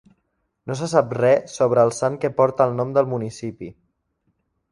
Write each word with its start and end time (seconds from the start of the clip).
No 0.69 0.75
se 0.79 0.87
sap 0.93 1.11
res 1.17 1.57
sobre 1.59 1.83
el 1.89 1.93
sant 1.97 2.17
que 2.23 2.33
porta 2.39 2.67
el 2.71 2.75
nom 2.79 2.95
del 2.99 3.11
municipi. 3.13 3.71